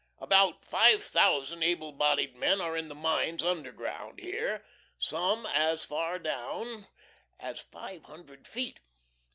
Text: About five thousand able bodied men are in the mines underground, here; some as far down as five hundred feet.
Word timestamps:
About 0.17 0.65
five 0.65 1.03
thousand 1.03 1.61
able 1.61 1.91
bodied 1.91 2.35
men 2.35 2.59
are 2.59 2.75
in 2.75 2.87
the 2.87 2.95
mines 2.95 3.43
underground, 3.43 4.17
here; 4.19 4.65
some 4.97 5.45
as 5.45 5.85
far 5.85 6.17
down 6.17 6.87
as 7.39 7.59
five 7.59 8.05
hundred 8.05 8.47
feet. 8.47 8.79